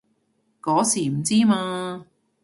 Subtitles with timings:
[0.63, 2.07] 嗰時唔知嘛